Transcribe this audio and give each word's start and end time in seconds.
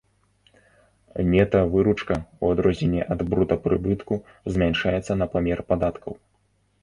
Нета-выручка, 1.33 2.15
у 2.43 2.49
адрозненне 2.55 3.03
ад 3.15 3.21
брута-прыбытку, 3.33 4.15
змяншаецца 4.55 5.13
на 5.23 5.27
памер 5.35 5.59
падаткаў. 5.69 6.13